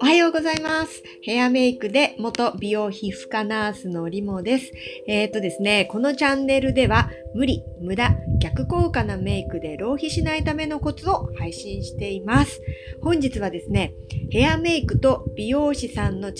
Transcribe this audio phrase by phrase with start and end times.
[0.00, 1.02] おはようございます。
[1.22, 4.70] ヘアメイクで元美容皮膚科ナースのリモです。
[5.06, 12.60] えっ、ー、とですね、このチャンネルでは無理、無駄、逆効果なメイクで浪費しないためのコツを配信しています。
[13.00, 13.94] 本日はですね、
[14.30, 16.34] ヘアメイクと美容師さんの違い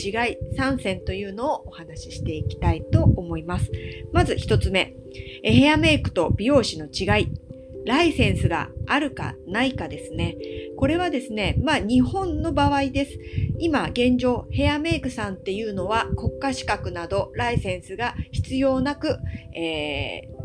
[0.58, 3.72] 3選というのをお話ししていきたいと思います。
[4.12, 4.94] まず1つ目、
[5.42, 7.47] ヘアメイクと美容師の違い。
[7.88, 10.36] ライセンスがあるかないかですね。
[10.76, 13.18] これはですね、まあ日本の場合です。
[13.58, 19.16] 今現状ヘアメイクさんっていうのは国家資格などライセンスが必要なく、
[19.56, 20.37] えー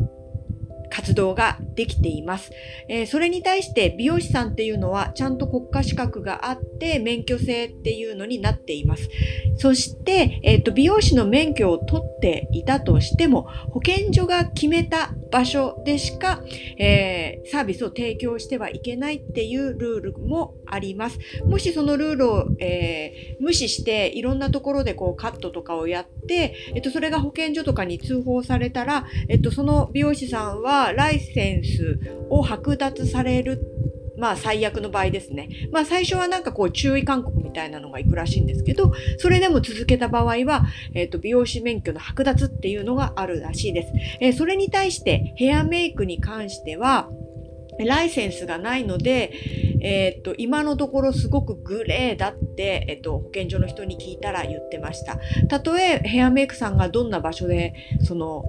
[1.04, 2.52] 活動ができています。
[2.88, 9.10] えー、それに対して美容師さんっていうのはちゃんと国家資格があって免許制っていうのになっています。
[9.58, 16.42] そして、えっ、ー、と、美容師の免許を取っていたとしても保健所が決めた場所でしか、
[16.78, 21.20] えー、サービスを提供してはいけないっていうルールもあります。
[21.46, 33.62] もしそのルールを、えー、無視していろんなところでこうカットとかをやって、えっと、それが保健所とかに通報されたら、えっと、その美容師さんはライセンスを剥奪される
[34.18, 35.50] まあ最悪の場合ですね。
[35.72, 43.94] まあ最初はなんかこう注意勧告みたいなのが行くらしいんですけど、それでも続けた場合は、えっ、ー、と、美容師免許の剥奪っていうのがあるらしいです。
[44.22, 47.10] えー、それに対してヘアメイクに関しては、
[47.80, 49.34] ライセンスがないので、
[49.84, 55.20] えー、っと、今のところすごくグレーだって、えっと、保健所の人に聞いたら言ってました。
[55.50, 58.44] たとえヘアメイクさんがどんな場所で、その、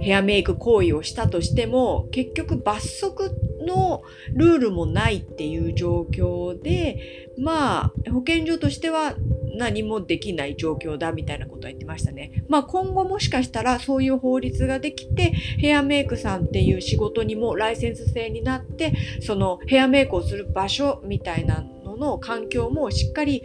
[0.00, 9.14] ヘアメイク行為をしたとしても、結局罰則ってのルールもないっていう状況で、まあ、保健所としては
[9.54, 12.44] 何もできない状況だみたいなことは言ってましたね。
[12.48, 21.64] まあ今後もしかしたらそういう法律ができてヘアメイクさんっていう仕事にもライセンス制になってそのヘアメイクをする場所みたいな
[22.02, 23.42] の環境もしっかり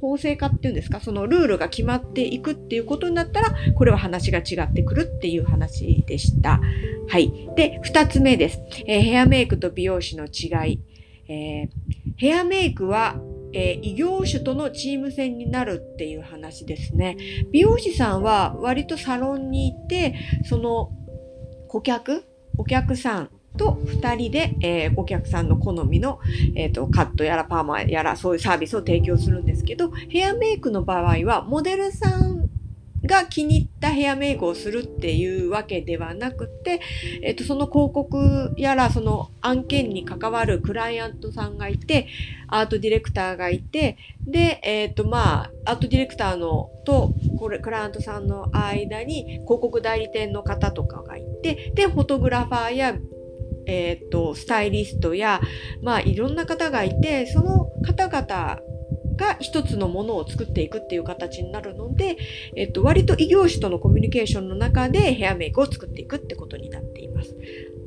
[0.00, 6.60] 法制化っていうんですかそのルールが決まっていくっていうことになったらこれは話が違ってくるっていう話でした。
[7.08, 7.50] はい。
[7.56, 8.60] で、二つ目です。
[8.86, 10.80] えー、ヘアメイクと美容師の違い。
[11.28, 11.68] えー、
[12.16, 13.20] ヘアメイクは
[13.56, 17.16] えー、異業種とのチーム戦になるっていう話ですね。
[17.52, 20.90] 美容師さんは割とサロンに行って、その
[21.68, 22.24] 顧客、
[22.58, 26.20] お客さんと2人で、えー、お客さんの好みの、
[26.56, 32.34] えーと、カットやらパーマやらそういうサービスを提供するんですけどヘアメイクの場合はモデルさん
[33.06, 36.80] が気に入ったヘアメイクをするっていうわけではなくて、
[37.22, 42.08] えっと、その広告やらその案件に関わるクライアントさんがいて、
[42.48, 52.96] アートディレクターがいて、で、えっと、まあ、アートディレクターのと、これ、クライアントさんの間に広告代理店の方とかがいて、で、フォトグラファーや
[53.66, 55.40] えっ、と、スタイリストや、
[55.82, 58.60] まあ、いろんな方がいて、その方々
[59.16, 62.16] が一つのものを作っていくっていう形になるので、
[62.56, 67.34] えっと、割と異業種とのコミュニケーションの中でヘアメイクを作っていくってことになっています。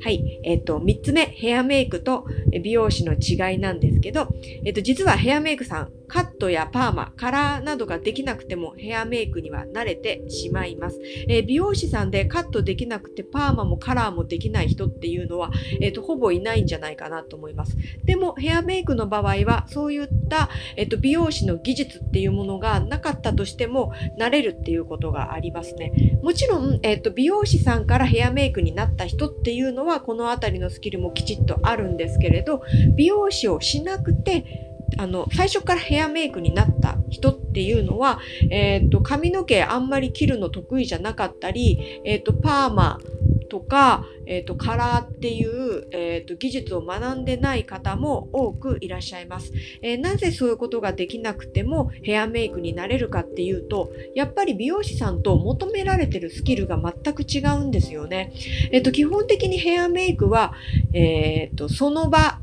[0.01, 0.39] はい。
[0.43, 2.25] えっ、と、三つ目、ヘアメイクと
[2.63, 4.27] 美容師の違いなんですけど、
[4.63, 10.99] えっ、と、実はヘアメイクさん、カットやパーマ、カラーなどができなくてもヘアメイクには慣れてしまいます。
[11.27, 15.51] えー、美容師さんでカットできなくてパーマもカラーもできない人っていうのは、
[15.81, 17.75] えっ、ー、と、ほぼいないんじゃないかなと思います。
[18.05, 25.91] でも、ヘアメイクの場合は、そういった、えっ、と、美容師の技術っていうものがなかったとしても、慣れるっていうことがありますね。
[26.23, 32.61] もちろん、えっ、と、美容師さんからヘアメイクになった人っていうのは、このあたりのスキルもきちっとあるんですけれど、
[32.95, 34.66] 美容師をしなくて、
[34.97, 38.19] あの、最初からヘアメイクになった人っていうのは、
[38.49, 42.99] えっ、ー、と、髪の毛あんまり切るの得意じゃなかったり、えっ、ー、と、パーマ
[43.47, 58.33] とか、えっ、ー、と、カラーっていう、えっ、と、技術を学んでない方も多くいらっしゃいます、えなぜそういうことができなくてもヘアメイクになれるかっていうと、やっぱり美容師さんと求められてるスキルが全く違うんですよね。
[58.71, 60.53] えっ、と、基本的にヘアメイクは、
[60.93, 62.39] えっ、と、その場、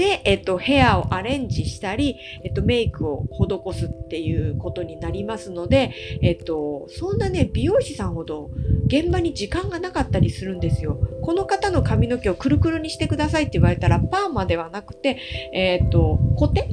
[0.00, 5.92] で、えっと、ヘアをアレンジしたり、えっと、メイクを施すっていうことになりますので、
[6.22, 8.50] えっと、そんなね、美容師さんほど
[8.86, 10.98] 現場に時間がなかったりするんですよ。
[11.22, 15.18] この方の髪の毛をくるくるにしてくださいって言われたら、パーマではなくて、
[15.52, 16.66] えっと、コテ？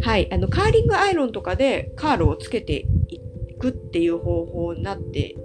[0.00, 3.20] はい、あの、カーリングアイロンとかでカールをつけてい
[3.60, 5.36] くっていう方法になって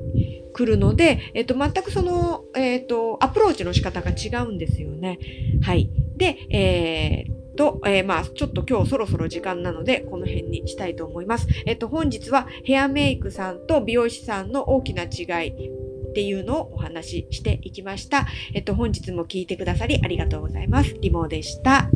[0.53, 5.19] くるので、えっと、全くその、えっと、アプローチの仕方が違うんですよね。
[5.61, 5.91] はい。
[6.17, 11.47] で、えー、と、えー、まあ、ちょっと今日そろそろ時間なので、この辺にしたいと思います。
[11.65, 18.27] えっと、本日はヘアメイクさんと美容師さんの大きな違いっていうのをお話ししていきました。
[18.53, 20.95] えっと、本日も聞いてくださりありがとうございます。
[21.01, 21.89] リモでした。